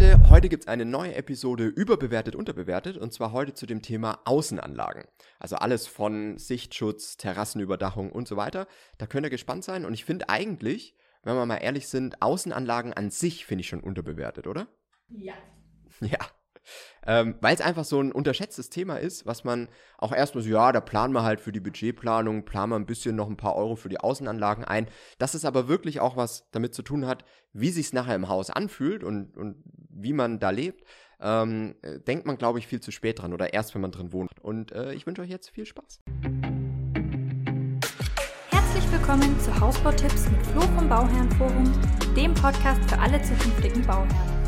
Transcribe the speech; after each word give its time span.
Leute, 0.00 0.30
heute 0.30 0.48
gibt 0.48 0.62
es 0.62 0.66
eine 0.66 0.86
neue 0.86 1.14
Episode 1.14 1.66
überbewertet, 1.66 2.34
unterbewertet 2.34 2.96
und 2.96 3.12
zwar 3.12 3.32
heute 3.32 3.52
zu 3.52 3.66
dem 3.66 3.82
Thema 3.82 4.20
Außenanlagen. 4.24 5.04
Also 5.38 5.56
alles 5.56 5.86
von 5.86 6.38
Sichtschutz, 6.38 7.18
Terrassenüberdachung 7.18 8.10
und 8.10 8.26
so 8.26 8.38
weiter. 8.38 8.66
Da 8.96 9.06
könnt 9.06 9.26
ihr 9.26 9.30
gespannt 9.30 9.62
sein 9.62 9.84
und 9.84 9.92
ich 9.92 10.06
finde 10.06 10.30
eigentlich, 10.30 10.96
wenn 11.22 11.36
wir 11.36 11.44
mal 11.44 11.56
ehrlich 11.58 11.88
sind, 11.88 12.22
Außenanlagen 12.22 12.94
an 12.94 13.10
sich 13.10 13.44
finde 13.44 13.60
ich 13.60 13.68
schon 13.68 13.82
unterbewertet, 13.82 14.46
oder? 14.46 14.68
Ja. 15.10 15.34
Ja. 16.00 16.18
Ähm, 17.06 17.36
Weil 17.40 17.54
es 17.54 17.60
einfach 17.60 17.84
so 17.84 18.00
ein 18.00 18.12
unterschätztes 18.12 18.70
Thema 18.70 18.96
ist, 18.96 19.26
was 19.26 19.44
man 19.44 19.68
auch 19.98 20.12
erstmal 20.12 20.44
so, 20.44 20.50
ja, 20.50 20.72
da 20.72 20.80
planen 20.80 21.14
wir 21.14 21.22
halt 21.22 21.40
für 21.40 21.52
die 21.52 21.60
Budgetplanung, 21.60 22.44
planen 22.44 22.72
wir 22.72 22.76
ein 22.76 22.86
bisschen 22.86 23.16
noch 23.16 23.28
ein 23.28 23.36
paar 23.36 23.56
Euro 23.56 23.76
für 23.76 23.88
die 23.88 24.00
Außenanlagen 24.00 24.64
ein. 24.64 24.86
Dass 25.18 25.34
es 25.34 25.44
aber 25.44 25.68
wirklich 25.68 26.00
auch 26.00 26.16
was 26.16 26.50
damit 26.50 26.74
zu 26.74 26.82
tun 26.82 27.06
hat, 27.06 27.24
wie 27.52 27.70
sich 27.70 27.92
nachher 27.92 28.14
im 28.14 28.28
Haus 28.28 28.50
anfühlt 28.50 29.02
und, 29.02 29.36
und 29.36 29.56
wie 29.88 30.12
man 30.12 30.38
da 30.38 30.50
lebt, 30.50 30.84
ähm, 31.20 31.74
äh, 31.82 31.98
denkt 32.00 32.26
man, 32.26 32.38
glaube 32.38 32.58
ich, 32.58 32.66
viel 32.66 32.80
zu 32.80 32.90
spät 32.90 33.20
dran 33.20 33.32
oder 33.32 33.52
erst, 33.52 33.74
wenn 33.74 33.82
man 33.82 33.92
drin 33.92 34.12
wohnt. 34.12 34.30
Und 34.40 34.72
äh, 34.72 34.92
ich 34.92 35.06
wünsche 35.06 35.22
euch 35.22 35.30
jetzt 35.30 35.50
viel 35.50 35.66
Spaß. 35.66 36.00
Herzlich 38.50 38.92
willkommen 38.92 39.38
zu 39.40 39.58
Hausbautipps 39.60 40.30
mit 40.30 40.46
Flo 40.46 40.60
vom 40.60 40.88
Bauherrenforum, 40.88 41.72
dem 42.16 42.34
Podcast 42.34 42.80
für 42.88 42.98
alle 42.98 43.20
zukünftigen 43.22 43.86
Bauherren. 43.86 44.39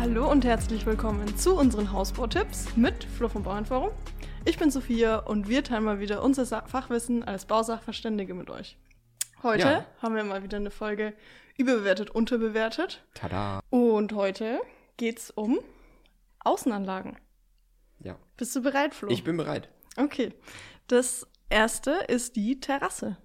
Hallo 0.00 0.30
und 0.30 0.46
herzlich 0.46 0.86
willkommen 0.86 1.36
zu 1.36 1.54
unseren 1.54 1.92
Hausbautipps 1.92 2.74
mit 2.74 3.04
Flo 3.04 3.28
vom 3.28 3.42
Bauernforum. 3.42 3.90
Ich 4.46 4.56
bin 4.56 4.70
Sophia 4.70 5.18
und 5.18 5.46
wir 5.46 5.62
teilen 5.62 5.84
mal 5.84 6.00
wieder 6.00 6.22
unser 6.22 6.46
Fachwissen 6.46 7.22
als 7.22 7.44
Bausachverständige 7.44 8.32
mit 8.32 8.48
euch. 8.48 8.78
Heute 9.42 9.62
Ja. 9.68 9.86
haben 10.00 10.14
wir 10.14 10.24
mal 10.24 10.42
wieder 10.42 10.56
eine 10.56 10.70
Folge 10.70 11.12
überbewertet, 11.58 12.08
unterbewertet. 12.08 13.04
Tada. 13.12 13.60
Und 13.68 14.14
heute 14.14 14.62
geht's 14.96 15.30
um 15.30 15.58
Außenanlagen. 16.44 17.18
Ja. 17.98 18.16
Bist 18.38 18.56
du 18.56 18.62
bereit, 18.62 18.94
Flo? 18.94 19.10
Ich 19.10 19.22
bin 19.22 19.36
bereit. 19.36 19.68
Okay. 19.98 20.32
Das 20.86 21.26
erste 21.50 21.90
ist 22.08 22.36
die 22.36 22.58
Terrasse. 22.58 23.18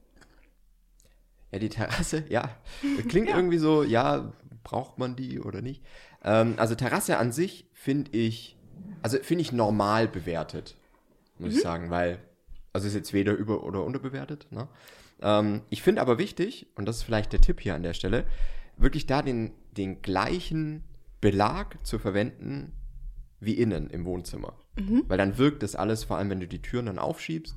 Ja, 1.51 1.59
die 1.59 1.69
Terrasse, 1.69 2.25
ja. 2.27 2.49
Klingt 3.07 3.29
irgendwie 3.29 3.59
so, 3.59 3.81
ja, 3.83 4.33
braucht 4.65 4.97
man 4.97 5.15
die 5.15 5.39
oder 5.39 5.61
nicht? 5.61 5.81
Ähm, 6.25 6.55
also 6.57 6.75
Terrasse 6.75 7.17
an 7.17 7.31
sich 7.31 7.69
finde 7.71 8.11
ich, 8.11 8.57
also 9.01 9.17
finde 9.21 9.43
ich 9.43 9.53
normal 9.53 10.09
bewertet, 10.09 10.75
muss 11.39 11.55
ich 11.55 11.61
sagen, 11.61 11.89
weil, 11.89 12.19
also 12.73 12.87
ist 12.87 12.95
jetzt 12.95 13.13
weder 13.13 13.33
über- 13.33 13.63
oder 13.63 13.85
unterbewertet. 13.85 14.47
Ne? 14.51 14.67
Ähm, 15.21 15.61
ich 15.69 15.81
finde 15.81 16.01
aber 16.01 16.17
wichtig, 16.17 16.67
und 16.75 16.85
das 16.85 16.97
ist 16.97 17.03
vielleicht 17.03 17.31
der 17.31 17.39
Tipp 17.39 17.61
hier 17.61 17.75
an 17.75 17.83
der 17.83 17.93
Stelle, 17.93 18.25
wirklich 18.75 19.05
da 19.05 19.21
den, 19.21 19.51
den 19.77 20.01
gleichen 20.01 20.83
Belag 21.21 21.77
zu 21.85 21.97
verwenden 21.97 22.73
wie 23.39 23.53
innen 23.53 23.89
im 23.89 24.03
Wohnzimmer. 24.05 24.57
Weil 25.07 25.17
dann 25.17 25.37
wirkt 25.37 25.63
das 25.63 25.75
alles, 25.75 26.03
vor 26.03 26.17
allem 26.17 26.29
wenn 26.29 26.39
du 26.41 26.47
die 26.47 26.61
Türen 26.61 26.87
dann 26.87 26.99
aufschiebst, 26.99 27.55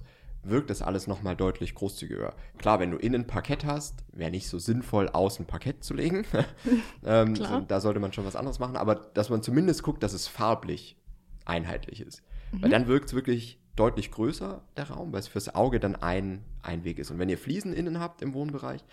wirkt 0.51 0.71
das 0.71 0.83
alles 0.83 1.07
nochmal 1.07 1.37
deutlich 1.37 1.75
großzügiger. 1.75 2.35
Klar, 2.59 2.81
wenn 2.81 2.91
du 2.91 2.97
innen 2.97 3.27
Parkett 3.27 3.65
hast, 3.65 4.05
wäre 4.13 4.31
nicht 4.31 4.49
so 4.49 4.59
sinnvoll, 4.59 5.09
außen 5.09 5.47
Parkett 5.47 5.85
zu 5.85 5.95
legen. 5.95 6.25
ähm, 7.05 7.37
so, 7.37 7.61
da 7.61 7.81
sollte 7.81 8.01
man 8.01 8.13
schon 8.13 8.27
was 8.27 8.37
anderes 8.37 8.59
machen, 8.59 8.77
aber 8.77 8.95
dass 8.95 9.31
man 9.31 9.43
zumindest 9.43 9.83
guckt, 9.83 10.03
dass 10.03 10.13
es 10.13 10.27
farblich 10.27 10.97
einheitlich 11.45 12.01
ist. 12.01 12.23
Weil 12.53 12.71
dann 12.71 12.87
wirkt 12.87 13.09
es 13.09 13.15
wirklich 13.15 13.61
deutlich 13.77 14.11
größer, 14.11 14.63
der 14.77 14.91
Raum, 14.91 15.13
weil 15.13 15.21
es 15.21 15.29
fürs 15.29 15.55
Auge 15.55 15.81
dann 15.81 15.97
ein, 15.97 16.45
ein 16.63 16.85
Weg 16.85 16.99
ist. 16.99 17.11
Und 17.11 17.19
wenn 17.19 17.29
ihr 17.29 17.39
Fliesen 17.39 17.73
innen 17.73 18.01
habt 18.01 18.23
im 18.23 18.35
Wohnbereich, 18.35 18.85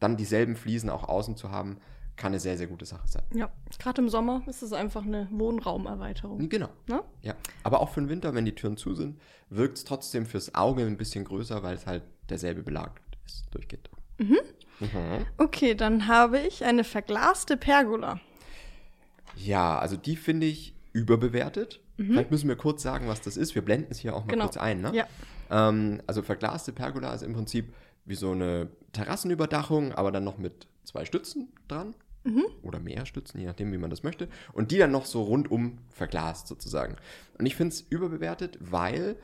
dann 0.00 0.16
dieselben 0.16 0.56
Fliesen 0.56 0.90
auch 0.90 1.04
außen 1.04 1.36
zu 1.36 1.50
haben, 1.50 1.78
kann 2.16 2.32
eine 2.32 2.40
sehr, 2.40 2.56
sehr 2.56 2.66
gute 2.66 2.84
Sache 2.84 3.06
sein. 3.08 3.22
Ja, 3.34 3.50
gerade 3.78 4.00
im 4.02 4.08
Sommer 4.08 4.42
ist 4.46 4.62
es 4.62 4.72
einfach 4.72 5.04
eine 5.04 5.28
Wohnraumerweiterung. 5.32 6.48
Genau. 6.48 6.68
Ne? 6.86 7.02
Ja, 7.22 7.34
aber 7.62 7.80
auch 7.80 7.90
für 7.90 8.00
den 8.00 8.08
Winter, 8.08 8.34
wenn 8.34 8.44
die 8.44 8.54
Türen 8.54 8.76
zu 8.76 8.94
sind, 8.94 9.20
wirkt 9.50 9.78
es 9.78 9.84
trotzdem 9.84 10.26
fürs 10.26 10.54
Auge 10.54 10.84
ein 10.84 10.96
bisschen 10.96 11.24
größer, 11.24 11.62
weil 11.62 11.74
es 11.74 11.86
halt 11.86 12.02
derselbe 12.28 12.62
Belag 12.62 13.00
ist, 13.26 13.46
durchgeht. 13.52 13.90
Mhm. 14.18 14.38
Okay, 15.38 15.74
dann 15.74 16.08
habe 16.08 16.38
ich 16.40 16.64
eine 16.64 16.84
verglaste 16.84 17.56
Pergola. 17.56 18.20
Ja, 19.36 19.78
also 19.78 19.96
die 19.96 20.16
finde 20.16 20.46
ich 20.46 20.74
überbewertet. 20.92 21.80
Vielleicht 21.96 22.32
müssen 22.32 22.48
wir 22.48 22.56
kurz 22.56 22.82
sagen, 22.82 23.06
was 23.06 23.20
das 23.20 23.36
ist. 23.36 23.54
Wir 23.54 23.62
blenden 23.62 23.92
es 23.92 23.98
hier 23.98 24.16
auch 24.16 24.24
mal 24.24 24.32
Genau. 24.32 24.44
kurz 24.46 24.56
ein. 24.56 24.80
Ne? 24.80 24.92
Ja. 24.94 25.06
Ähm, 25.50 26.02
also 26.08 26.22
verglaste 26.22 26.72
Pergola 26.72 27.14
ist 27.14 27.22
im 27.22 27.32
Prinzip 27.34 27.72
wie 28.04 28.16
so 28.16 28.32
eine 28.32 28.68
Terrassenüberdachung, 28.92 29.92
aber 29.92 30.10
dann 30.10 30.24
noch 30.24 30.36
mit 30.38 30.66
zwei 30.82 31.04
Stützen 31.04 31.52
dran. 31.68 31.94
Oder 32.62 32.78
mehr 32.80 33.04
Stützen, 33.06 33.38
je 33.40 33.46
nachdem, 33.46 33.72
wie 33.72 33.78
man 33.78 33.90
das 33.90 34.02
möchte. 34.02 34.28
Und 34.52 34.70
die 34.70 34.78
dann 34.78 34.90
noch 34.90 35.04
so 35.04 35.22
rundum 35.22 35.78
verglast 35.90 36.46
sozusagen. 36.46 36.96
Und 37.38 37.46
ich 37.46 37.54
finde 37.56 37.74
es 37.74 37.80
überbewertet, 37.82 38.58
weil 38.60 39.16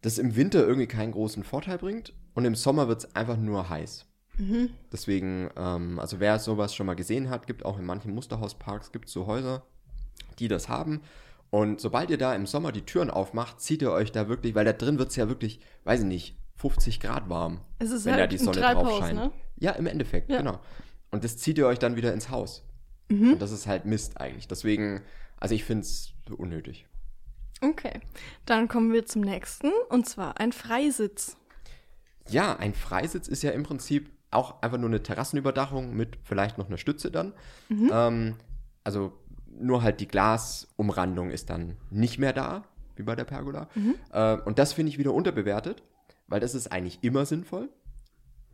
das 0.00 0.18
im 0.18 0.34
Winter 0.36 0.60
irgendwie 0.66 0.86
keinen 0.86 1.12
großen 1.12 1.44
Vorteil 1.44 1.78
bringt 1.78 2.12
und 2.34 2.44
im 2.44 2.54
Sommer 2.54 2.88
wird 2.88 3.00
es 3.04 3.16
einfach 3.16 3.36
nur 3.36 3.68
heiß. 3.68 4.06
Deswegen, 4.92 5.48
ähm, 5.56 5.98
also 5.98 6.20
wer 6.20 6.38
sowas 6.38 6.74
schon 6.74 6.86
mal 6.86 6.94
gesehen 6.94 7.30
hat, 7.30 7.46
gibt 7.46 7.64
auch 7.64 7.78
in 7.78 7.86
manchen 7.86 8.14
Musterhausparks 8.14 8.92
gibt 8.92 9.08
so 9.08 9.26
Häuser, 9.26 9.62
die 10.38 10.48
das 10.48 10.68
haben. 10.68 11.00
Und 11.50 11.80
sobald 11.80 12.10
ihr 12.10 12.18
da 12.18 12.34
im 12.34 12.46
Sommer 12.46 12.70
die 12.72 12.82
Türen 12.82 13.10
aufmacht, 13.10 13.60
zieht 13.60 13.80
ihr 13.82 13.92
euch 13.92 14.12
da 14.12 14.28
wirklich, 14.28 14.54
weil 14.54 14.64
da 14.66 14.72
drin 14.74 14.98
wird 14.98 15.08
es 15.10 15.16
ja 15.16 15.28
wirklich, 15.28 15.60
weiß 15.84 16.00
ich 16.00 16.06
nicht, 16.06 16.36
50 16.56 17.00
Grad 17.00 17.28
warm. 17.30 17.60
Es 17.78 17.90
ist 17.90 18.04
wenn 18.04 18.12
halt 18.14 18.24
da 18.24 18.26
die 18.26 18.36
ein 18.38 18.44
Sonne 18.44 18.60
drauf 18.60 18.98
scheint. 18.98 19.18
ne? 19.18 19.32
Ja, 19.58 19.72
im 19.72 19.86
Endeffekt, 19.86 20.30
Ja. 20.30 20.38
genau. 20.38 20.60
Und 21.16 21.24
das 21.24 21.38
zieht 21.38 21.56
ihr 21.56 21.66
euch 21.66 21.78
dann 21.78 21.96
wieder 21.96 22.12
ins 22.12 22.28
Haus. 22.28 22.62
Mhm. 23.08 23.32
Und 23.32 23.42
das 23.42 23.52
ist 23.52 23.66
halt 23.66 23.86
Mist 23.86 24.20
eigentlich. 24.20 24.48
Deswegen, 24.48 25.00
also 25.38 25.54
ich 25.54 25.64
finde 25.64 25.82
es 25.82 26.12
unnötig. 26.36 26.86
Okay, 27.62 28.00
dann 28.44 28.68
kommen 28.68 28.92
wir 28.92 29.06
zum 29.06 29.22
nächsten 29.22 29.70
und 29.88 30.06
zwar 30.06 30.38
ein 30.38 30.52
Freisitz. 30.52 31.38
Ja, 32.28 32.54
ein 32.56 32.74
Freisitz 32.74 33.28
ist 33.28 33.42
ja 33.42 33.52
im 33.52 33.62
Prinzip 33.62 34.10
auch 34.30 34.60
einfach 34.60 34.76
nur 34.76 34.90
eine 34.90 35.02
Terrassenüberdachung 35.02 35.96
mit 35.96 36.18
vielleicht 36.22 36.58
noch 36.58 36.66
einer 36.66 36.76
Stütze 36.76 37.10
dann. 37.10 37.32
Ähm, 37.70 38.34
also 38.84 39.14
nur 39.58 39.82
halt 39.82 40.00
die 40.00 40.08
Glasumrandung 40.08 41.30
ist 41.30 41.48
dann 41.48 41.76
nicht 41.90 42.18
mehr 42.18 42.34
da, 42.34 42.64
wie 42.96 43.04
bei 43.04 43.16
der 43.16 43.24
Pergola. 43.24 43.68
Äh, 44.12 44.42
und 44.42 44.58
das 44.58 44.74
finde 44.74 44.90
ich 44.90 44.98
wieder 44.98 45.14
unterbewertet, 45.14 45.82
weil 46.26 46.40
das 46.40 46.54
ist 46.54 46.70
eigentlich 46.70 46.98
immer 47.02 47.24
sinnvoll. 47.24 47.70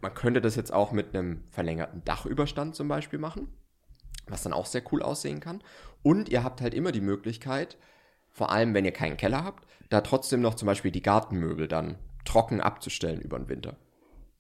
Man 0.03 0.15
könnte 0.15 0.41
das 0.41 0.57
jetzt 0.57 0.73
auch 0.73 0.91
mit 0.91 1.15
einem 1.15 1.45
verlängerten 1.51 2.05
Dachüberstand 2.05 2.75
zum 2.75 2.89
Beispiel 2.89 3.21
machen, 3.21 3.49
was 4.27 4.43
dann 4.43 4.53
auch 4.53 4.67
sehr 4.67 4.83
cool 4.93 5.01
aussehen 5.01 5.39
kann. 5.39 5.63
Und 6.03 6.29
ihr 6.29 6.43
habt 6.43 6.61
halt 6.61 6.75
immer 6.75 6.91
die 6.91 7.01
Möglichkeit, 7.01 7.79
vor 8.29 8.51
allem 8.51 8.75
wenn 8.75 8.85
ihr 8.85 8.93
keinen 8.93 9.17
Keller 9.17 9.45
habt, 9.45 9.67
da 9.91 10.01
trotzdem 10.01 10.41
noch 10.41 10.55
zum 10.55 10.67
Beispiel 10.67 10.91
die 10.91 11.03
Gartenmöbel 11.03 11.69
dann 11.69 11.99
trocken 12.25 12.61
abzustellen 12.61 13.21
über 13.21 13.39
den 13.39 13.49
Winter. 13.49 13.77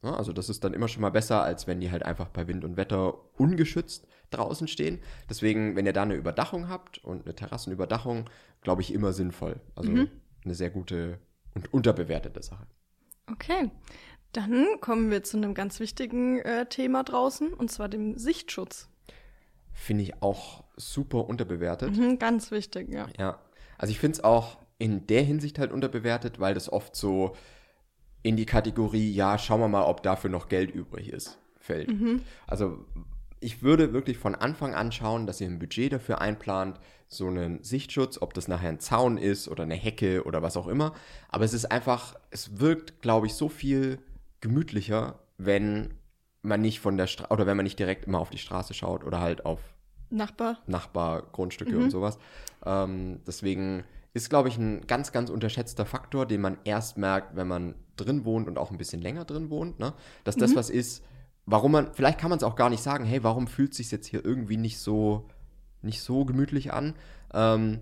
Ja, 0.02 0.16
also 0.16 0.32
das 0.32 0.48
ist 0.48 0.64
dann 0.64 0.74
immer 0.74 0.88
schon 0.88 1.02
mal 1.02 1.10
besser, 1.10 1.44
als 1.44 1.68
wenn 1.68 1.80
die 1.80 1.92
halt 1.92 2.04
einfach 2.04 2.28
bei 2.28 2.48
Wind 2.48 2.64
und 2.64 2.76
Wetter 2.76 3.14
ungeschützt 3.38 4.08
draußen 4.30 4.66
stehen. 4.66 4.98
Deswegen, 5.30 5.76
wenn 5.76 5.86
ihr 5.86 5.92
da 5.92 6.02
eine 6.02 6.14
Überdachung 6.14 6.68
habt 6.68 6.98
und 7.04 7.24
eine 7.24 7.36
Terrassenüberdachung, 7.36 8.28
glaube 8.62 8.82
ich, 8.82 8.92
immer 8.92 9.12
sinnvoll. 9.12 9.60
Also 9.76 9.92
eine 9.92 10.54
sehr 10.54 10.70
gute 10.70 11.20
und 11.54 11.72
unterbewertete 11.72 12.42
Sache. 12.42 12.66
Okay, 13.30 13.70
dann 14.32 14.80
kommen 14.80 15.10
wir 15.10 15.22
zu 15.22 15.36
einem 15.36 15.54
ganz 15.54 15.78
wichtigen 15.80 16.38
äh, 16.40 16.66
Thema 16.66 17.04
draußen 17.04 17.52
und 17.52 17.70
zwar 17.70 17.88
dem 17.88 18.18
Sichtschutz. 18.18 18.88
Finde 19.72 20.04
ich 20.04 20.22
auch 20.22 20.64
super 20.76 21.26
unterbewertet. 21.26 21.96
Mhm, 21.96 22.18
ganz 22.18 22.50
wichtig, 22.50 22.88
ja. 22.90 23.06
Ja, 23.18 23.38
also 23.78 23.90
ich 23.90 23.98
finde 23.98 24.18
es 24.18 24.24
auch 24.24 24.58
in 24.78 25.06
der 25.06 25.22
Hinsicht 25.22 25.58
halt 25.58 25.72
unterbewertet, 25.72 26.40
weil 26.40 26.54
das 26.54 26.70
oft 26.72 26.96
so 26.96 27.36
in 28.22 28.36
die 28.36 28.46
Kategorie, 28.46 29.12
ja, 29.12 29.38
schauen 29.38 29.60
wir 29.60 29.68
mal, 29.68 29.84
ob 29.84 30.02
dafür 30.02 30.30
noch 30.30 30.48
Geld 30.48 30.70
übrig 30.70 31.08
ist, 31.08 31.38
fällt. 31.58 31.90
Also 32.46 32.84
ich 33.40 33.62
würde 33.62 33.92
wirklich 33.92 34.18
von 34.18 34.34
Anfang 34.34 34.74
an 34.74 34.92
schauen, 34.92 35.26
dass 35.26 35.40
ihr 35.40 35.48
ein 35.48 35.58
Budget 35.58 35.92
dafür 35.92 36.20
einplant, 36.20 36.78
so 37.08 37.26
einen 37.26 37.62
Sichtschutz, 37.62 38.18
ob 38.20 38.32
das 38.34 38.48
nachher 38.48 38.68
ein 38.68 38.80
Zaun 38.80 39.18
ist 39.18 39.48
oder 39.48 39.64
eine 39.64 39.74
Hecke 39.74 40.24
oder 40.24 40.42
was 40.42 40.56
auch 40.56 40.68
immer. 40.68 40.94
Aber 41.28 41.44
es 41.44 41.52
ist 41.52 41.70
einfach, 41.70 42.14
es 42.30 42.60
wirkt, 42.60 43.02
glaube 43.02 43.26
ich, 43.26 43.34
so 43.34 43.48
viel 43.48 43.98
gemütlicher, 44.42 45.20
wenn 45.38 45.94
man 46.42 46.60
nicht 46.60 46.80
von 46.80 46.98
der 46.98 47.06
Straße, 47.06 47.32
oder 47.32 47.46
wenn 47.46 47.56
man 47.56 47.64
nicht 47.64 47.78
direkt 47.78 48.04
immer 48.04 48.18
auf 48.18 48.28
die 48.28 48.38
Straße 48.38 48.74
schaut 48.74 49.04
oder 49.04 49.20
halt 49.20 49.46
auf 49.46 49.60
Nachbar. 50.10 50.58
Nachbargrundstücke 50.66 51.78
und 51.78 51.90
sowas. 51.90 52.18
Ähm, 52.66 53.20
deswegen 53.26 53.84
ist, 54.12 54.28
glaube 54.28 54.50
ich, 54.50 54.58
ein 54.58 54.86
ganz, 54.86 55.10
ganz 55.10 55.30
unterschätzter 55.30 55.86
Faktor, 55.86 56.26
den 56.26 56.42
man 56.42 56.58
erst 56.64 56.98
merkt, 56.98 57.34
wenn 57.34 57.48
man 57.48 57.74
drin 57.96 58.26
wohnt 58.26 58.46
und 58.46 58.58
auch 58.58 58.70
ein 58.70 58.76
bisschen 58.76 59.00
länger 59.00 59.24
drin 59.24 59.48
wohnt. 59.48 59.78
Ne? 59.78 59.94
Dass 60.24 60.36
das 60.36 60.54
was 60.54 60.68
ist, 60.68 61.02
warum 61.46 61.72
man, 61.72 61.94
vielleicht 61.94 62.18
kann 62.18 62.28
man 62.28 62.36
es 62.36 62.42
auch 62.42 62.56
gar 62.56 62.68
nicht 62.68 62.82
sagen, 62.82 63.04
hey, 63.04 63.22
warum 63.22 63.46
fühlt 63.46 63.70
es 63.70 63.78
sich 63.78 63.90
jetzt 63.90 64.06
hier 64.06 64.22
irgendwie 64.22 64.58
nicht 64.58 64.78
so, 64.78 65.28
nicht 65.80 66.02
so 66.02 66.26
gemütlich 66.26 66.74
an? 66.74 66.94
Ähm, 67.32 67.80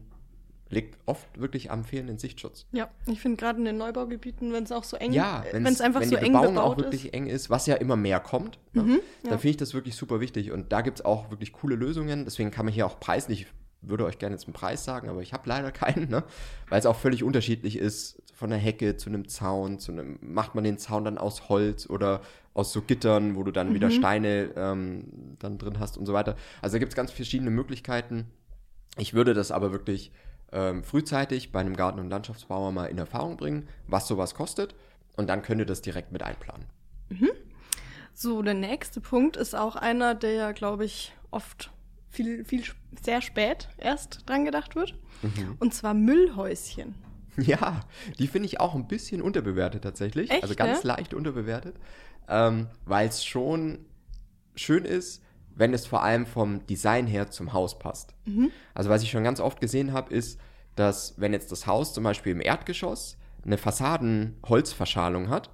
liegt 0.70 0.98
oft 1.06 1.26
wirklich 1.40 1.70
am 1.70 1.84
fehlenden 1.84 2.18
Sichtschutz. 2.18 2.66
Ja, 2.72 2.88
ich 3.06 3.20
finde 3.20 3.36
gerade 3.36 3.58
in 3.58 3.64
den 3.64 3.76
Neubaugebieten, 3.76 4.52
wenn 4.52 4.64
es 4.64 4.72
auch 4.72 4.84
so 4.84 4.96
eng 4.96 5.12
Ja, 5.12 5.44
wenn 5.52 5.66
es 5.66 5.80
einfach 5.80 6.00
wenn 6.00 6.08
so 6.08 6.16
die 6.16 6.22
eng 6.24 6.32
Bebauung 6.32 6.58
auch 6.58 6.76
wirklich 6.78 7.06
ist. 7.06 7.14
eng 7.14 7.26
ist, 7.26 7.50
was 7.50 7.66
ja 7.66 7.74
immer 7.74 7.96
mehr 7.96 8.20
kommt, 8.20 8.58
ne? 8.72 8.82
Mhm, 8.82 9.00
dann 9.24 9.32
ja. 9.32 9.38
finde 9.38 9.48
ich 9.50 9.56
das 9.56 9.74
wirklich 9.74 9.96
super 9.96 10.20
wichtig. 10.20 10.52
Und 10.52 10.72
da 10.72 10.80
gibt 10.80 11.00
es 11.00 11.04
auch 11.04 11.30
wirklich 11.30 11.52
coole 11.52 11.74
Lösungen. 11.74 12.24
Deswegen 12.24 12.50
kann 12.52 12.64
man 12.66 12.72
hier 12.72 12.86
auch 12.86 13.00
preislich, 13.00 13.42
ich 13.42 13.46
würde 13.82 14.04
euch 14.04 14.18
gerne 14.18 14.34
jetzt 14.36 14.44
einen 14.44 14.52
Preis 14.52 14.84
sagen, 14.84 15.08
aber 15.08 15.22
ich 15.22 15.32
habe 15.32 15.48
leider 15.48 15.72
keinen, 15.72 16.08
ne? 16.08 16.22
weil 16.68 16.78
es 16.78 16.86
auch 16.86 16.96
völlig 16.96 17.24
unterschiedlich 17.24 17.76
ist, 17.76 18.22
von 18.34 18.52
einer 18.52 18.60
Hecke 18.62 18.96
zu 18.96 19.10
einem 19.10 19.26
Zaun, 19.28 19.78
zu 19.80 19.90
einem, 19.92 20.18
macht 20.22 20.54
man 20.54 20.64
den 20.64 20.78
Zaun 20.78 21.04
dann 21.04 21.18
aus 21.18 21.48
Holz 21.48 21.90
oder 21.90 22.20
aus 22.54 22.72
so 22.72 22.80
Gittern, 22.82 23.36
wo 23.36 23.42
du 23.42 23.50
dann 23.50 23.70
Mhm. 23.70 23.74
wieder 23.74 23.90
Steine 23.90 24.50
ähm, 24.56 25.36
dann 25.40 25.58
drin 25.58 25.78
hast 25.80 25.98
und 25.98 26.06
so 26.06 26.12
weiter. 26.12 26.36
Also 26.62 26.74
da 26.74 26.78
gibt 26.78 26.92
es 26.92 26.96
ganz 26.96 27.10
verschiedene 27.10 27.50
Möglichkeiten. 27.50 28.26
Ich 28.98 29.14
würde 29.14 29.34
das 29.34 29.50
aber 29.50 29.72
wirklich 29.72 30.10
ähm, 30.52 30.84
frühzeitig 30.84 31.52
bei 31.52 31.60
einem 31.60 31.76
Garten- 31.76 32.00
und 32.00 32.10
Landschaftsbauer 32.10 32.72
mal 32.72 32.86
in 32.86 32.98
Erfahrung 32.98 33.36
bringen, 33.36 33.68
was 33.86 34.08
sowas 34.08 34.34
kostet. 34.34 34.74
Und 35.16 35.28
dann 35.28 35.42
könnt 35.42 35.60
ihr 35.60 35.66
das 35.66 35.82
direkt 35.82 36.12
mit 36.12 36.22
einplanen. 36.22 36.66
So, 38.14 38.42
der 38.42 38.54
nächste 38.54 39.00
Punkt 39.00 39.36
ist 39.36 39.54
auch 39.54 39.76
einer, 39.76 40.14
der 40.14 40.32
ja, 40.32 40.52
glaube 40.52 40.84
ich, 40.84 41.12
oft 41.30 41.70
viel, 42.10 42.44
viel, 42.44 42.64
sehr 43.02 43.22
spät 43.22 43.68
erst 43.78 44.28
dran 44.28 44.44
gedacht 44.44 44.74
wird. 44.74 44.94
Mhm. 45.22 45.56
Und 45.58 45.74
zwar 45.74 45.94
Müllhäuschen. 45.94 46.94
Ja, 47.36 47.80
die 48.18 48.26
finde 48.26 48.46
ich 48.46 48.60
auch 48.60 48.74
ein 48.74 48.88
bisschen 48.88 49.22
unterbewertet 49.22 49.84
tatsächlich. 49.84 50.30
Echt, 50.30 50.42
also 50.42 50.54
ganz 50.54 50.82
ne? 50.82 50.88
leicht 50.88 51.14
unterbewertet. 51.14 51.76
Ähm, 52.28 52.66
Weil 52.84 53.08
es 53.08 53.24
schon 53.24 53.86
schön 54.54 54.84
ist, 54.84 55.22
wenn 55.54 55.74
es 55.74 55.86
vor 55.86 56.02
allem 56.02 56.26
vom 56.26 56.66
Design 56.66 57.06
her 57.06 57.30
zum 57.30 57.52
Haus 57.52 57.78
passt. 57.78 58.14
Mhm. 58.24 58.50
Also 58.74 58.90
was 58.90 59.02
ich 59.02 59.10
schon 59.10 59.24
ganz 59.24 59.40
oft 59.40 59.60
gesehen 59.60 59.92
habe, 59.92 60.14
ist, 60.14 60.40
dass 60.76 61.14
wenn 61.18 61.32
jetzt 61.32 61.52
das 61.52 61.66
Haus 61.66 61.92
zum 61.92 62.04
Beispiel 62.04 62.32
im 62.32 62.40
Erdgeschoss 62.40 63.18
eine 63.44 63.58
Fassadenholzverschalung 63.58 65.28
hat 65.28 65.50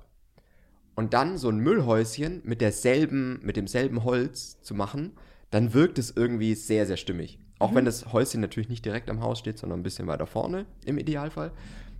und 0.94 1.14
dann 1.14 1.38
so 1.38 1.48
ein 1.48 1.58
Müllhäuschen 1.58 2.42
mit 2.44 2.60
derselben, 2.60 3.40
mit 3.42 3.56
demselben 3.56 4.04
Holz 4.04 4.60
zu 4.62 4.74
machen, 4.74 5.12
dann 5.50 5.74
wirkt 5.74 5.98
es 5.98 6.10
irgendwie 6.14 6.54
sehr, 6.54 6.86
sehr 6.86 6.96
stimmig. 6.96 7.38
Auch 7.58 7.74
wenn 7.74 7.86
das 7.86 8.12
Häuschen 8.12 8.42
natürlich 8.42 8.68
nicht 8.68 8.84
direkt 8.84 9.08
am 9.08 9.22
Haus 9.22 9.38
steht, 9.38 9.58
sondern 9.58 9.80
ein 9.80 9.82
bisschen 9.82 10.06
weiter 10.06 10.26
vorne 10.26 10.66
im 10.84 10.98
Idealfall. 10.98 11.52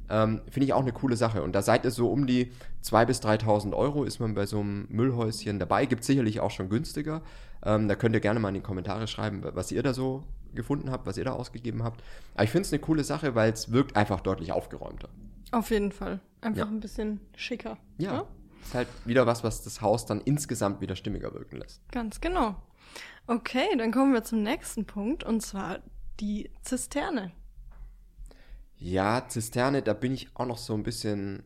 Ähm, 0.09 0.41
Finde 0.51 0.67
ich 0.67 0.73
auch 0.73 0.83
eine 0.83 0.93
coole 0.93 1.17
Sache. 1.17 1.43
Und 1.43 1.53
da 1.53 1.63
seid 1.63 1.85
ihr 1.85 1.91
so 1.91 2.11
um 2.11 2.27
die 2.27 2.53
2.000 2.85 3.05
bis 3.07 3.21
3.000 3.23 3.75
Euro 3.75 4.05
ist 4.05 4.21
man 4.21 4.35
bei 4.35 4.47
so 4.47 4.61
einem 4.61 4.87
Müllhäuschen 4.89 5.59
dabei. 5.59 5.87
Gibt 5.87 6.05
sicherlich 6.05 6.41
auch 6.41 6.51
schon 6.51 6.69
günstiger. 6.69 7.23
Ähm, 7.65 7.89
da 7.89 7.95
könnt 7.97 8.15
ihr 8.15 8.21
gerne 8.21 8.39
mal 8.41 8.49
in 8.49 8.55
die 8.55 8.61
Kommentare 8.61 9.07
schreiben, 9.09 9.43
was 9.43 9.73
ihr 9.73 9.83
da 9.83 9.93
so 9.95 10.25
gefunden 10.55 10.91
habt, 10.91 11.07
was 11.07 11.17
ihr 11.19 11.25
da 11.25 11.33
ausgegeben 11.33 11.83
habt. 11.83 12.03
Aber 12.35 12.45
ich 12.45 12.51
finde 12.51 12.67
es 12.67 12.73
eine 12.73 12.81
coole 12.81 13.05
Sache, 13.05 13.35
weil 13.35 13.53
es 13.53 13.73
wirkt 13.73 13.97
einfach 13.97 14.21
deutlich 14.21 14.53
aufgeräumter. 14.53 15.09
Auf 15.53 15.71
jeden 15.71 15.93
Fall. 15.93 16.21
Einfach 16.41 16.67
Ja. 16.67 16.67
ein 16.67 16.81
bisschen 16.81 17.21
schicker. 17.37 17.77
Ja, 17.99 18.13
ne? 18.19 18.25
ist 18.63 18.75
halt 18.75 18.89
wieder 19.05 19.27
was, 19.27 19.45
was 19.45 19.63
das 19.63 19.81
Haus 19.81 20.07
dann 20.07 20.21
insgesamt 20.21 20.81
wieder 20.81 20.97
stimmiger 20.97 21.33
wirken 21.35 21.57
lässt. 21.59 21.81
Ganz 21.93 22.21
genau. 22.21 22.57
Okay, 23.27 23.67
dann 23.77 23.91
kommen 23.93 24.13
wir 24.13 24.23
zum 24.25 24.43
nächsten 24.43 24.85
Punkt 24.87 25.25
und 25.25 25.41
zwar 25.43 25.79
die 26.21 26.51
Zisterne. 26.63 27.33
Ja, 28.87 29.27
Zisterne, 29.27 29.83
da 29.83 29.95
bin 29.95 30.13
ich 30.13 30.29
auch 30.35 30.47
noch 30.47 30.59
so 30.59 30.73
ein 30.73 30.85
bisschen 30.85 31.43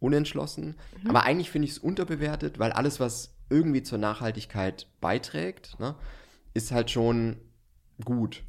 unentschlossen. 0.00 0.74
Aber 1.08 1.22
eigentlich 1.22 1.48
finde 1.48 1.66
ich 1.66 1.72
es 1.72 1.78
unterbewertet, 1.78 2.58
weil 2.58 2.72
alles, 2.72 2.98
was 2.98 3.36
irgendwie 3.50 3.84
zur 3.84 3.98
Nachhaltigkeit 3.98 4.88
beiträgt, 5.00 5.78
ne, 5.78 5.94
ist 6.54 6.72
halt 6.72 6.90
schon 6.90 7.36
gut. 8.04 8.42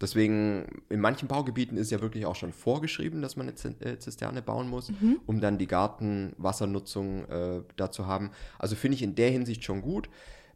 Deswegen, 0.00 0.84
in 0.88 1.00
manchen 1.00 1.26
Baugebieten 1.26 1.76
ist 1.76 1.90
ja 1.90 2.00
wirklich 2.00 2.26
auch 2.26 2.36
schon 2.36 2.52
vorgeschrieben, 2.52 3.22
dass 3.22 3.34
man 3.34 3.48
eine 3.48 3.80
äh, 3.80 3.98
Zisterne 3.98 4.40
bauen 4.40 4.68
muss, 4.68 4.92
um 5.26 5.40
dann 5.40 5.58
die 5.58 5.66
Gartenwassernutzung 5.66 7.24
äh, 7.24 7.62
da 7.74 7.90
zu 7.90 8.06
haben. 8.06 8.30
Also 8.56 8.76
finde 8.76 8.94
ich 8.94 9.02
in 9.02 9.16
der 9.16 9.30
Hinsicht 9.30 9.64
schon 9.64 9.82
gut. 9.82 10.08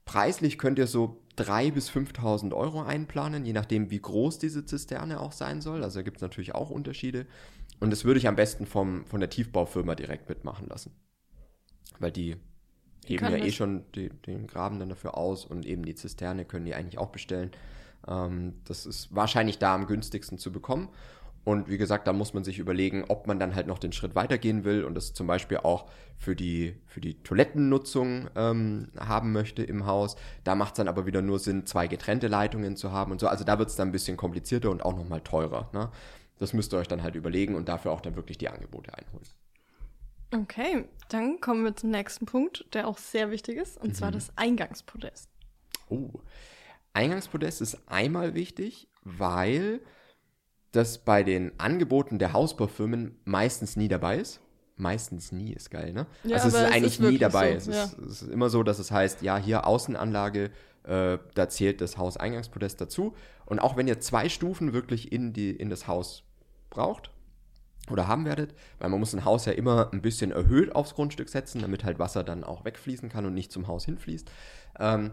Preislich 0.05 0.56
könnt 0.56 0.79
ihr 0.79 0.87
so 0.87 1.20
3.000 1.38 1.73
bis 1.73 1.90
5.000 1.90 2.52
Euro 2.52 2.82
einplanen, 2.82 3.44
je 3.44 3.52
nachdem, 3.52 3.90
wie 3.90 4.00
groß 4.00 4.38
diese 4.38 4.64
Zisterne 4.64 5.20
auch 5.20 5.32
sein 5.32 5.61
soll. 5.61 5.82
Also 5.82 6.00
da 6.00 6.02
gibt 6.02 6.19
es 6.19 6.23
natürlich 6.23 6.55
auch 6.55 6.70
Unterschiede. 6.70 7.26
Und 7.81 7.90
das 7.90 8.05
würde 8.05 8.19
ich 8.19 8.29
am 8.29 8.37
besten 8.37 8.67
vom, 8.67 9.06
von 9.06 9.20
der 9.20 9.31
Tiefbaufirma 9.31 9.94
direkt 9.94 10.29
mitmachen 10.29 10.69
lassen. 10.69 10.93
Weil 11.99 12.12
die 12.12 12.37
heben 13.06 13.25
ja 13.25 13.37
eh 13.37 13.52
schon 13.52 13.85
die, 13.94 14.11
den 14.11 14.46
Graben 14.46 14.79
dann 14.79 14.88
dafür 14.88 15.17
aus 15.17 15.44
und 15.44 15.64
eben 15.64 15.85
die 15.85 15.94
Zisterne 15.94 16.44
können 16.44 16.67
die 16.67 16.75
eigentlich 16.75 16.99
auch 16.99 17.11
bestellen. 17.11 17.50
Ähm, 18.06 18.55
das 18.64 18.87
ist 18.87 19.14
wahrscheinlich 19.14 19.58
da 19.58 19.75
am 19.75 19.87
günstigsten 19.87 20.38
zu 20.38 20.52
bekommen. 20.52 20.88
Und 21.48 21.70
wie 21.70 21.78
gesagt, 21.78 22.06
da 22.06 22.12
muss 22.12 22.34
man 22.34 22.44
sich 22.44 22.58
überlegen, 22.58 23.06
ob 23.08 23.26
man 23.26 23.40
dann 23.40 23.54
halt 23.54 23.66
noch 23.66 23.78
den 23.78 23.92
Schritt 23.92 24.14
weitergehen 24.14 24.64
will 24.64 24.84
und 24.84 24.94
das 24.94 25.14
zum 25.14 25.26
Beispiel 25.26 25.56
auch 25.56 25.88
für 26.18 26.36
die, 26.36 26.76
für 26.84 27.00
die 27.00 27.22
Toilettennutzung 27.22 28.28
ähm, 28.36 28.88
haben 28.98 29.32
möchte 29.32 29.62
im 29.62 29.86
Haus. 29.86 30.16
Da 30.44 30.54
macht 30.54 30.74
es 30.74 30.76
dann 30.76 30.88
aber 30.88 31.06
wieder 31.06 31.22
nur 31.22 31.38
Sinn, 31.38 31.64
zwei 31.64 31.86
getrennte 31.86 32.28
Leitungen 32.28 32.76
zu 32.76 32.92
haben 32.92 33.12
und 33.12 33.18
so. 33.18 33.28
Also 33.28 33.44
da 33.44 33.58
wird 33.58 33.70
es 33.70 33.76
dann 33.76 33.88
ein 33.88 33.92
bisschen 33.92 34.18
komplizierter 34.18 34.70
und 34.70 34.84
auch 34.84 34.94
nochmal 34.94 35.22
teurer. 35.22 35.70
Ne? 35.72 35.90
Das 36.38 36.52
müsst 36.52 36.74
ihr 36.74 36.80
euch 36.80 36.88
dann 36.88 37.02
halt 37.02 37.14
überlegen 37.14 37.54
und 37.54 37.66
dafür 37.70 37.92
auch 37.92 38.02
dann 38.02 38.14
wirklich 38.14 38.36
die 38.36 38.50
Angebote 38.50 38.92
einholen. 38.92 39.24
Okay, 40.34 40.84
dann 41.08 41.40
kommen 41.40 41.64
wir 41.64 41.74
zum 41.74 41.88
nächsten 41.88 42.26
Punkt, 42.26 42.66
der 42.74 42.86
auch 42.86 42.98
sehr 42.98 43.30
wichtig 43.30 43.56
ist, 43.56 43.78
und 43.78 43.88
Mhm. 43.88 43.94
zwar 43.94 44.12
das 44.12 44.36
Eingangspodest. 44.36 45.30
Oh. 45.88 46.10
Eingangspodest 46.92 47.62
ist 47.62 47.78
einmal 47.88 48.34
wichtig, 48.34 48.88
weil 49.02 49.80
das 50.73 50.99
bei 50.99 51.23
den 51.23 51.53
Angeboten 51.59 52.19
der 52.19 52.32
Hausbaufirmen 52.32 53.17
meistens 53.25 53.76
nie 53.76 53.88
dabei 53.88 54.19
ist. 54.19 54.41
Meistens 54.76 55.32
nie 55.32 55.53
ist 55.53 55.70
geil, 55.70 55.93
ne? 55.93 56.06
Ja, 56.23 56.37
also 56.37 56.49
es 56.49 56.55
ist 56.55 56.61
es 56.61 56.73
eigentlich 56.73 57.00
ist 57.00 57.11
nie 57.11 57.19
dabei. 57.19 57.59
so, 57.59 57.73
es, 57.73 57.93
ist, 57.93 57.99
es 57.99 58.23
ist 58.23 58.31
immer 58.31 58.49
so, 58.49 58.62
dass 58.62 58.79
es 58.79 58.93
heißt, 58.93 59.23
ja, 59.23 59.37
hier 59.37 59.67
Außenanlage, 59.67 60.50
äh, 60.85 61.19
da 61.35 61.49
zählt 61.49 61.81
das 61.81 61.99
Hauseingangspodest 61.99 62.81
dazu. 62.81 63.15
Und 63.44 63.59
auch 63.59 63.76
wenn 63.76 63.88
ihr 63.88 63.99
zwei 63.99 64.29
Stufen 64.29 64.73
wirklich 64.73 65.11
in, 65.11 65.32
die, 65.32 65.50
in 65.50 65.69
das 65.69 65.88
Haus 65.88 66.23
braucht 66.70 67.11
oder 67.91 68.06
haben 68.06 68.25
werdet, 68.25 68.55
weil 68.79 68.91
man 68.91 69.00
muss 69.00 69.15
ein 69.15 69.25
Haus 69.25 69.47
ja 69.47 69.53
immer 69.53 69.91
ein 69.93 70.03
bisschen 70.03 70.31
erhöht 70.31 70.76
aufs 70.76 70.94
Grundstück 70.94 71.29
setzen, 71.29 71.62
damit 71.62 71.82
halt 71.82 71.99
Wasser 71.99 72.23
dann 72.23 72.44
auch 72.44 72.65
wegfließen 72.65 73.09
kann 73.09 73.26
und 73.26 73.35
nicht 73.35 73.50
zum 73.50 73.67
Haus 73.67 73.85
hinfließt. 73.85 74.31
Ähm, 74.79 75.11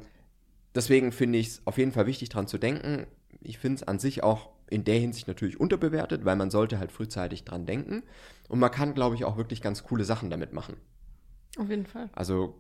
deswegen 0.75 1.12
finde 1.12 1.40
ich 1.40 1.48
es 1.48 1.62
auf 1.66 1.78
jeden 1.78 1.92
Fall 1.92 2.06
wichtig, 2.06 2.30
dran 2.30 2.48
zu 2.48 2.57
denken. 2.57 3.07
Ich 3.42 3.57
finde 3.57 3.78
es 3.78 3.88
an 3.88 3.98
sich 3.98 4.22
auch 4.22 4.50
in 4.69 4.83
der 4.83 5.00
Hinsicht 5.00 5.27
natürlich 5.27 5.59
unterbewertet, 5.59 6.25
weil 6.25 6.35
man 6.35 6.50
sollte 6.50 6.79
halt 6.79 6.91
frühzeitig 6.91 7.44
dran 7.44 7.65
denken. 7.65 8.03
Und 8.47 8.59
man 8.59 8.71
kann, 8.71 8.94
glaube 8.94 9.15
ich, 9.15 9.25
auch 9.25 9.38
wirklich 9.38 9.62
ganz 9.62 9.83
coole 9.83 10.03
Sachen 10.03 10.29
damit 10.29 10.53
machen. 10.53 10.75
Auf 11.57 11.69
jeden 11.69 11.85
Fall. 11.85 12.09
Also 12.13 12.56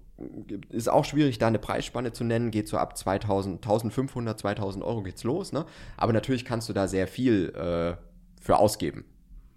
ist 0.69 0.89
auch 0.89 1.03
schwierig, 1.03 1.39
da 1.39 1.47
eine 1.47 1.59
Preisspanne 1.59 2.13
zu 2.13 2.23
nennen. 2.23 2.51
Geht 2.51 2.67
so 2.67 2.77
ab 2.77 2.97
2000, 2.97 3.57
1500, 3.57 4.39
2000 4.39 4.83
Euro 4.83 5.03
geht's 5.03 5.23
los. 5.23 5.51
Ne? 5.51 5.65
Aber 5.97 6.13
natürlich 6.13 6.45
kannst 6.45 6.69
du 6.69 6.73
da 6.73 6.87
sehr 6.87 7.07
viel 7.07 7.49
äh, 7.49 7.97
für 8.41 8.57
ausgeben. 8.57 9.05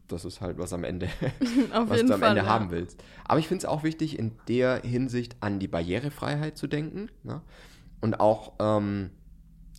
Das 0.09 0.25
ist 0.25 0.41
halt, 0.41 0.59
was 0.59 0.73
am 0.73 0.85
Ende, 0.85 1.09
was 1.73 2.01
du 2.03 2.15
am 2.15 2.21
Fall. 2.21 2.31
Ende 2.31 2.43
ja. 2.43 2.47
haben 2.47 2.71
willst. 2.71 3.03
Aber 3.25 3.39
ich 3.39 3.47
finde 3.47 3.59
es 3.59 3.65
auch 3.67 3.85
wichtig, 3.85 4.19
in 4.19 4.33
der 4.49 4.81
Hinsicht 4.83 5.37
an 5.41 5.61
die 5.61 5.69
Barrierefreiheit 5.69 6.57
zu 6.57 6.67
denken. 6.67 7.11
Ne? 7.23 7.43
Und 8.01 8.19
auch 8.19 8.55
ähm, 8.59 9.11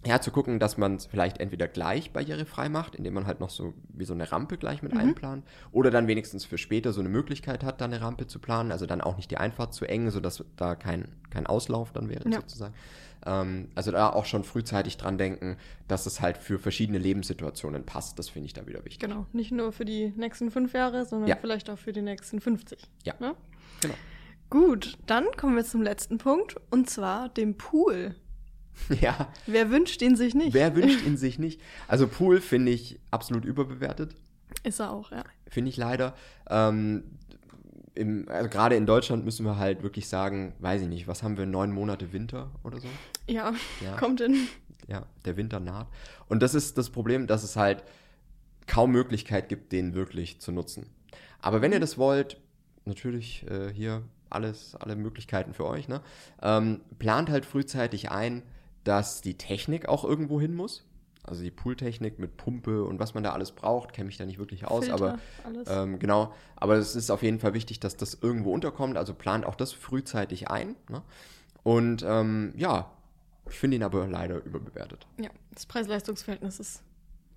ja, 0.06 0.22
zu 0.22 0.32
gucken, 0.32 0.60
dass 0.60 0.78
man 0.78 0.96
es 0.96 1.06
vielleicht 1.06 1.40
entweder 1.40 1.68
gleich 1.68 2.12
barrierefrei 2.14 2.70
macht, 2.70 2.96
indem 2.96 3.14
man 3.16 3.26
halt 3.28 3.40
noch 3.42 3.50
so 3.50 3.74
wie 3.90 4.06
so 4.06 4.14
eine 4.14 4.32
Rampe 4.32 4.58
gleich 4.58 4.82
mit 4.82 4.94
einplant, 4.96 5.46
oder 5.72 5.92
dann 5.92 6.08
wenigstens 6.08 6.46
für 6.46 6.58
später 6.58 6.94
so 6.94 7.02
eine 7.02 7.10
Möglichkeit 7.10 7.64
hat, 7.64 7.82
da 7.82 7.86
eine 7.86 8.00
Rampe 8.02 8.26
zu 8.28 8.40
planen, 8.40 8.72
also 8.72 8.86
dann 8.86 9.02
auch 9.02 9.18
nicht 9.18 9.30
die 9.30 9.38
Einfahrt 9.38 9.74
zu 9.74 9.86
eng, 9.86 10.10
sodass 10.10 10.44
da 10.56 10.76
kein, 10.76 11.10
kein 11.30 11.48
Auslauf 11.48 11.92
dann 11.92 12.08
wäre 12.10 12.30
Ja. 12.30 12.40
sozusagen. 12.40 12.74
Ähm, 13.26 13.68
also 13.76 13.92
da 13.92 14.10
auch 14.10 14.24
schon 14.24 14.46
frühzeitig 14.46 14.96
dran 14.96 15.18
denken, 15.18 15.58
dass 15.90 16.06
es 16.06 16.22
halt 16.22 16.38
für 16.38 16.58
verschiedene 16.60 16.98
Lebenssituationen 17.00 17.86
passt. 17.86 18.18
Das 18.18 18.30
finde 18.30 18.46
ich 18.46 18.54
da 18.54 18.66
wieder 18.68 18.86
wichtig. 18.86 19.00
Genau, 19.00 19.26
nicht 19.34 19.52
nur 19.52 19.74
für 19.74 19.84
die 19.84 20.14
nächsten 20.16 20.50
fünf 20.52 20.72
Jahre, 20.74 21.04
sondern 21.06 21.28
Ja. 21.28 21.36
vielleicht 21.36 21.70
auch 21.70 21.78
für 21.78 21.92
die 21.92 22.02
nächsten 22.02 22.40
50. 22.40 22.80
Ja. 23.04 23.16
Ne? 23.20 23.36
Genau. 23.82 23.96
Gut, 24.50 24.98
dann 25.06 25.26
kommen 25.38 25.58
wir 25.58 25.66
zum 25.66 25.82
letzten 25.82 26.18
Punkt 26.18 26.56
und 26.72 26.90
zwar 26.90 27.28
dem 27.30 27.58
Pool. 27.58 28.16
Ja, 29.02 29.28
Wer 29.46 29.70
wünscht 29.70 30.02
ihn 30.02 30.16
sich 30.16 30.34
nicht? 30.34 30.54
wer 30.54 30.76
wünscht 30.76 31.06
ihn 31.06 31.18
sich 31.18 31.38
nicht? 31.38 31.62
Also 31.88 32.08
Pool 32.08 32.42
finde 32.42 32.72
ich 32.72 33.00
absolut 33.12 33.46
überbewertet. 33.46 34.16
Ist 34.64 34.80
er 34.80 34.92
auch, 34.92 35.12
ja. 35.12 35.24
finde 35.48 35.70
ich 35.70 35.78
leider. 35.78 36.16
Ähm, 36.50 37.04
also 38.28 38.50
gerade 38.50 38.76
in 38.76 38.86
Deutschland 38.86 39.26
müssen 39.26 39.46
wir 39.46 39.58
halt 39.58 39.84
wirklich 39.84 40.08
sagen, 40.08 40.54
weiß 40.60 40.82
ich 40.84 40.88
nicht, 40.88 41.08
was 41.08 41.22
haben 41.22 41.38
wir, 41.38 41.46
neun 41.46 41.72
Monate 41.72 42.14
Winter 42.14 42.50
oder 42.64 42.80
so? 42.80 42.88
Ja, 43.28 43.54
Ja. 43.84 43.96
kommt 44.00 44.22
hin. 44.22 44.48
Ja, 44.88 45.06
der 45.26 45.38
Winter 45.38 45.60
naht. 45.60 45.88
Und 46.28 46.42
das 46.42 46.56
ist 46.56 46.78
das 46.78 46.90
Problem, 46.90 47.28
dass 47.28 47.44
es 47.44 47.56
halt 47.56 47.84
kaum 48.66 48.92
Möglichkeit 48.92 49.50
gibt, 49.50 49.72
den 49.72 49.94
wirklich 49.94 50.40
zu 50.40 50.52
nutzen. 50.52 50.88
Aber 51.42 51.62
wenn 51.62 51.72
ihr 51.72 51.80
das 51.80 51.98
wollt, 51.98 52.38
natürlich 52.86 53.46
äh, 53.50 53.72
hier 53.74 54.04
alles, 54.30 54.76
alle 54.76 54.96
Möglichkeiten 54.96 55.54
für 55.54 55.66
euch, 55.66 55.88
ne? 55.88 56.02
Ähm, 56.42 56.82
plant 57.00 57.30
halt 57.30 57.46
frühzeitig 57.46 58.12
ein, 58.12 58.44
dass 58.90 59.22
die 59.22 59.36
Technik 59.36 59.88
auch 59.88 60.04
irgendwo 60.04 60.42
hin 60.42 60.56
muss. 60.56 60.84
Also 61.22 61.44
die 61.44 61.52
Pooltechnik 61.52 62.18
mit 62.18 62.38
Pumpe 62.38 62.84
und 62.84 63.00
was 63.00 63.14
man 63.14 63.24
da 63.24 63.34
alles 63.34 63.52
braucht, 63.52 63.94
kenne 63.94 64.08
mich 64.08 64.18
da 64.18 64.26
nicht 64.26 64.40
wirklich 64.40 64.66
aus, 64.66 64.88
Filter, 64.88 65.20
aber 65.44 65.84
ähm, 65.84 66.00
genau. 66.00 66.34
Aber 66.56 66.76
es 66.78 66.96
ist 66.96 67.12
auf 67.12 67.22
jeden 67.22 67.40
Fall 67.40 67.54
wichtig, 67.54 67.80
dass 67.80 67.98
das 67.98 68.18
irgendwo 68.20 68.52
unterkommt. 68.52 68.98
Also 68.98 69.14
plant 69.14 69.46
auch 69.46 69.54
das 69.54 69.72
frühzeitig 69.72 70.50
ein. 70.50 70.76
Ne? 70.90 71.04
Und 71.62 72.04
ähm, 72.04 72.54
ja, 72.58 72.92
ich 73.48 73.60
finde 73.60 73.78
ihn 73.78 73.84
aber 73.84 74.08
leider 74.08 74.44
überbewertet. 74.44 75.06
Ja, 75.20 75.30
das 75.54 75.68
Preis-Leistungs-Verhältnis 75.68 76.60
ist. 76.60 76.82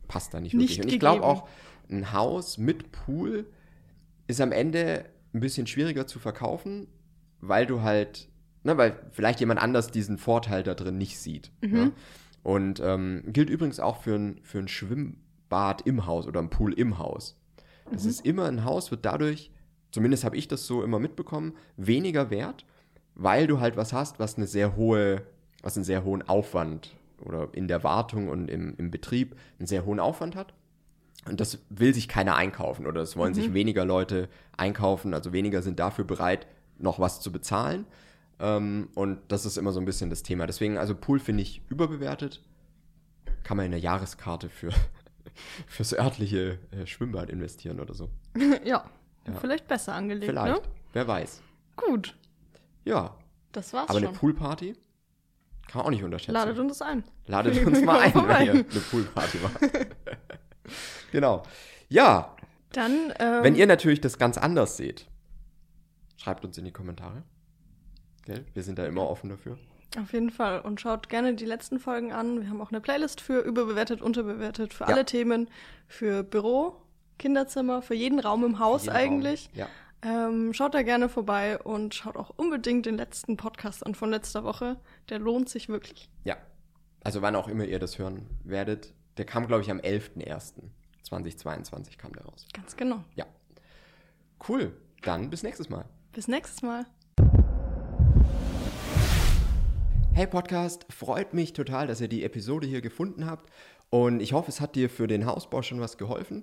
Passt 0.09 0.33
da 0.33 0.41
nicht 0.41 0.55
Nicht 0.55 0.79
wirklich. 0.79 0.87
Und 0.87 0.93
ich 0.95 1.01
glaube 1.01 1.23
auch, 1.23 1.47
ein 1.91 2.15
Haus 2.15 2.57
mit 2.57 2.93
Pool 2.93 3.47
ist 4.27 4.41
am 4.41 4.53
Ende 4.53 5.05
ein 5.35 5.41
bisschen 5.41 5.67
schwieriger 5.67 6.07
zu 6.07 6.19
verkaufen, 6.19 6.87
weil 7.43 7.67
du 7.67 7.83
halt, 7.83 8.31
ne, 8.65 8.77
weil 8.77 8.99
vielleicht 9.11 9.41
jemand 9.41 9.61
anders 9.61 9.91
diesen 9.91 10.19
Vorteil 10.19 10.63
da 10.63 10.75
drin 10.75 10.99
nicht 10.99 11.19
sieht. 11.19 11.51
Mhm. 11.61 11.77
Ja? 11.77 11.91
Und 12.43 12.81
ähm, 12.81 13.23
gilt 13.27 13.51
übrigens 13.51 13.81
auch 13.81 14.03
für 14.03 14.15
ein, 14.15 14.41
für 14.43 14.59
ein 14.59 14.69
Schwimmbad 14.69 15.83
im 15.83 16.07
Haus 16.07 16.27
oder 16.27 16.41
ein 16.41 16.51
Pool 16.51 16.73
im 16.73 16.99
Haus. 16.99 17.39
Mhm. 17.87 17.95
Das 17.95 18.05
ist 18.05 18.25
immer 18.25 18.47
ein 18.47 18.65
Haus, 18.65 18.91
wird 18.91 19.05
dadurch, 19.05 19.51
zumindest 19.91 20.25
habe 20.25 20.37
ich 20.37 20.49
das 20.49 20.67
so 20.67 20.83
immer 20.83 20.99
mitbekommen, 20.99 21.55
weniger 21.77 22.31
wert, 22.31 22.65
weil 23.15 23.47
du 23.47 23.61
halt 23.61 23.77
was 23.77 23.93
hast, 23.93 24.19
was 24.19 24.37
eine 24.37 24.47
sehr 24.47 24.77
hohe, 24.77 25.23
was 25.63 25.77
einen 25.77 25.85
sehr 25.85 26.05
hohen 26.05 26.23
Aufwand 26.23 26.95
oder 27.21 27.49
in 27.53 27.69
der 27.69 27.85
Wartung 27.85 28.29
und 28.29 28.49
im, 28.49 28.75
im 28.77 28.91
Betrieb 28.91 29.37
einen 29.59 29.67
sehr 29.67 29.85
hohen 29.85 30.01
Aufwand 30.01 30.35
hat. 30.35 30.55
Und 31.29 31.41
das 31.41 31.61
will 31.69 31.95
sich 31.95 32.09
keiner 32.09 32.35
einkaufen 32.35 32.85
oder 32.85 33.01
es 33.01 33.17
wollen 33.17 33.33
sich 33.33 33.55
weniger 33.55 33.85
Leute 33.85 34.29
einkaufen, 34.57 35.15
also 35.15 35.33
weniger 35.33 35.63
sind 35.63 35.79
dafür 35.79 36.05
bereit, 36.05 36.49
noch 36.79 36.99
was 36.99 37.21
zu 37.21 37.31
bezahlen. 37.31 37.87
Ähm, 38.41 38.89
und 38.95 39.21
das 39.29 39.47
ist 39.47 39.57
immer 39.57 39.73
so 39.73 39.81
ein 39.81 39.85
bisschen 39.85 40.11
das 40.11 40.23
Thema. 40.23 40.47
Deswegen, 40.47 40.79
also 40.79 40.95
Pool 40.95 41.19
finde 41.21 41.43
ich 41.43 41.63
überbewertet. 41.69 42.43
Kann 43.45 43.57
man 43.57 43.67
in 43.67 43.73
eine 43.73 43.81
Jahreskarte 43.83 44.49
für 44.49 44.71
fürs 45.67 45.93
örtliche 45.93 46.59
äh, 46.71 46.87
Schwimmbad 46.87 47.31
investieren 47.31 47.81
oder 47.81 47.95
so. 47.95 48.11
ja, 48.65 48.85
Ja. 49.27 49.35
vielleicht 49.41 49.69
besser 49.69 49.95
angelegt, 49.95 50.27
Vielleicht. 50.31 50.63
ne? 50.63 50.69
Wer 50.93 51.07
weiß. 51.09 51.43
Gut, 51.77 52.17
Ja. 52.85 53.17
das 53.53 53.73
war's 53.73 53.89
Aber 53.91 53.99
schon. 54.01 54.09
eine 54.09 54.17
Poolparty 54.17 54.75
kann 55.69 55.79
man 55.79 55.87
auch 55.87 55.91
nicht 55.91 56.03
unterschätzen. 56.05 56.33
Ladet 56.33 56.59
uns 56.59 56.83
ein. 56.83 57.05
Ladet 57.27 57.65
uns 57.65 57.81
mal 57.83 58.01
ein, 58.01 58.13
wenn 58.15 58.47
ihr 58.47 58.53
eine 58.53 58.63
Poolparty 58.65 59.39
macht. 59.39 59.61
genau. 61.13 61.45
Ja, 61.89 62.37
Dann, 62.73 63.13
ähm, 63.19 63.43
wenn 63.45 63.55
ihr 63.55 63.67
natürlich 63.67 64.01
das 64.01 64.19
ganz 64.19 64.37
anders 64.39 64.77
seht, 64.77 65.07
schreibt 66.17 66.45
uns 66.45 66.59
in 66.59 66.65
die 66.65 66.73
Kommentare. 66.73 67.23
Gell? 68.25 68.45
Wir 68.55 68.63
sind 68.63 68.79
da 68.79 68.87
immer 68.87 69.09
offen 69.09 69.31
dafür. 69.31 69.59
Auf 70.01 70.13
jeden 70.13 70.31
Fall. 70.31 70.61
Und 70.61 70.81
schaut 70.81 71.09
gerne 71.09 71.35
die 71.35 71.45
letzten 71.45 71.79
Folgen 71.79 72.13
an. 72.13 72.41
Wir 72.41 72.49
haben 72.49 72.61
auch 72.63 72.71
eine 72.71 72.81
Playlist 72.81 73.21
für 73.21 73.41
überbewertet, 73.41 74.01
unterbewertet, 74.01 74.73
für 74.73 74.85
Ja. 74.85 74.91
alle 74.91 75.05
Themen, 75.05 75.51
für 75.87 76.23
Büro, 76.23 76.77
Kinderzimmer, 77.19 77.83
für 77.83 77.95
jeden 77.95 78.19
Raum 78.21 78.43
im 78.45 78.59
Haus 78.59 78.89
Raum. 78.89 78.95
eigentlich. 78.97 79.51
Ja. 79.55 79.69
Ähm, 80.05 80.53
schaut 80.55 80.75
da 80.75 80.83
gerne 80.83 81.09
vorbei 81.09 81.59
und 81.59 81.95
schaut 81.95 82.17
auch 82.17 82.31
unbedingt 82.37 82.87
den 82.87 82.97
letzten 82.97 83.37
Podcast 83.37 83.85
an 83.87 83.95
von 83.95 84.11
letzter 84.11 84.43
Woche. 84.45 84.81
Der 85.11 85.19
lohnt 85.19 85.49
sich 85.49 85.69
wirklich. 85.69 86.09
Ja. 86.25 86.37
Also 87.05 87.21
wann 87.23 87.37
auch 87.37 87.47
immer 87.49 87.65
ihr 87.65 87.79
das 87.79 87.99
hören 87.99 88.27
werdet. 88.45 88.95
Der 89.19 89.27
kam, 89.27 89.47
glaube 89.47 89.63
ich, 89.63 89.71
am 89.71 89.79
11.01.2022 91.11 91.99
kam 91.99 92.13
der 92.15 92.25
raus. 92.25 92.47
Ganz 92.53 92.77
genau. 92.77 93.05
Ja. 93.15 93.27
Cool. 94.49 94.73
Dann 95.03 95.31
bis 95.31 95.43
nächstes 95.43 95.69
Mal. 95.69 95.85
Bis 96.13 96.29
nächstes 96.29 96.63
Mal. 96.63 96.87
Hey 100.15 100.27
Podcast, 100.27 100.85
freut 100.91 101.33
mich 101.33 101.55
total, 101.55 101.87
dass 101.87 102.03
ihr 102.03 102.09
die 102.09 102.23
Episode 102.23 102.67
hier 102.67 102.83
gefunden 102.83 103.25
habt 103.25 103.51
und 103.89 104.21
ich 104.21 104.35
hoffe, 104.35 104.51
es 104.51 104.61
hat 104.61 104.75
dir 104.75 104.91
für 104.91 105.07
den 105.07 105.25
Hausbau 105.25 105.63
schon 105.63 105.81
was 105.81 105.97
geholfen. 105.97 106.43